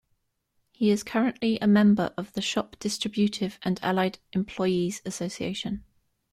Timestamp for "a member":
1.59-2.11